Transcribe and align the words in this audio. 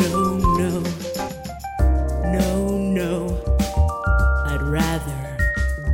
No, 0.00 0.38
no, 0.56 0.82
no, 2.32 2.78
no. 2.78 3.16
I'd 4.46 4.62
rather 4.62 5.36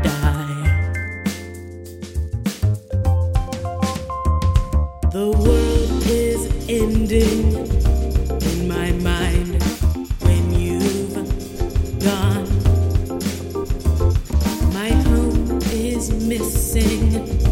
die. 0.04 0.92
The 5.10 5.32
world 5.44 6.06
is 6.06 6.46
ending 6.68 7.56
in 8.52 8.68
my 8.68 8.92
mind 8.92 9.60
when 10.22 10.54
you've 10.54 11.14
gone. 11.98 12.46
My 14.72 14.90
home 15.08 15.58
is 15.72 16.12
missing 16.12 17.45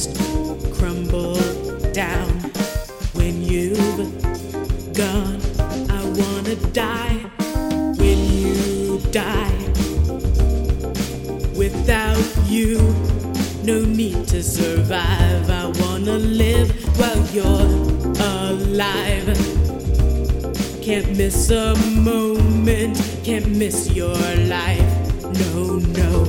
past, 0.00 0.16
crumbled 0.74 1.92
down 1.92 2.28
when 3.12 3.42
you've 3.42 4.22
gone. 4.94 5.40
I 5.90 6.04
wanna 6.20 6.56
die 6.72 7.18
when 7.96 8.18
you 8.32 9.00
die. 9.10 9.58
Without 11.56 12.24
you, 12.46 12.78
no 13.62 13.84
need 13.84 14.26
to 14.28 14.42
survive. 14.42 15.50
I 15.50 15.66
wanna 15.80 16.18
live 16.18 16.70
while 16.98 17.24
you're 17.34 17.68
alive. 18.20 19.26
Can't 20.82 21.16
miss 21.16 21.50
a 21.50 21.76
moment, 21.94 22.96
can't 23.22 23.48
miss 23.48 23.92
your 23.92 24.16
life. 24.48 24.90
No, 25.22 25.76
no, 25.76 26.24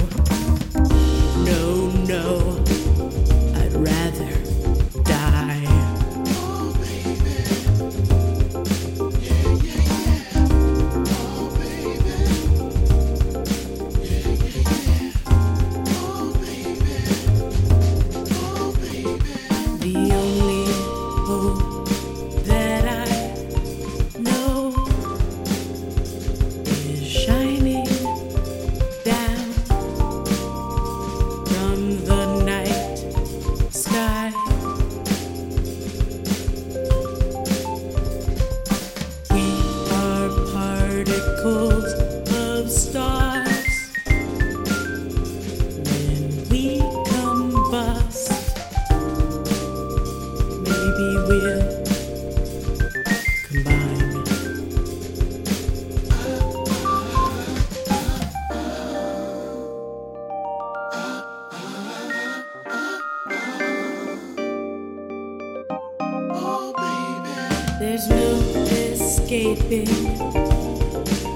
There's 67.91 68.07
no 68.07 68.39
escaping 68.71 69.91